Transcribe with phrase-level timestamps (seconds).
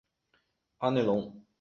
[0.79, 1.45] 阿内龙。